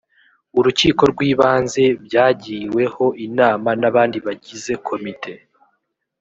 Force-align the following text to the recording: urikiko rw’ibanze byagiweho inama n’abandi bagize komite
urikiko 0.59 1.03
rw’ibanze 1.13 1.83
byagiweho 2.05 3.05
inama 3.27 3.69
n’abandi 3.81 4.17
bagize 4.25 4.73
komite 4.87 5.33